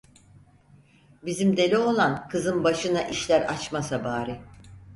[1.23, 4.41] "Bizim deli oğlan kızın başına işler açmasa bari!